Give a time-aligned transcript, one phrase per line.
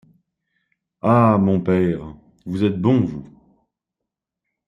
[1.03, 1.37] Ah!
[1.39, 2.15] mon père,
[2.47, 3.29] vous êtes bon, vous!